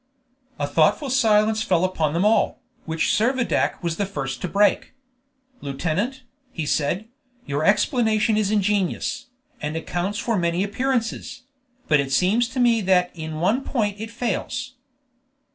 A 0.57 0.65
thoughtful 0.65 1.11
silence 1.11 1.61
fell 1.61 1.85
upon 1.85 2.13
them 2.15 2.25
all, 2.25 2.59
which 2.85 3.09
Servadac 3.13 3.83
was 3.83 3.97
the 3.97 4.07
first 4.07 4.41
to 4.41 4.47
break. 4.47 4.93
"Lieutenant," 5.61 6.23
he 6.51 6.65
said, 6.65 7.07
"your 7.45 7.63
explanation 7.63 8.35
is 8.35 8.49
ingenious, 8.49 9.27
and 9.61 9.75
accounts 9.75 10.17
for 10.17 10.39
many 10.39 10.63
appearances; 10.63 11.43
but 11.87 11.99
it 11.99 12.11
seems 12.11 12.47
to 12.49 12.59
me 12.59 12.81
that 12.81 13.11
in 13.13 13.35
one 13.39 13.63
point 13.63 14.01
it 14.01 14.09
fails." 14.09 14.73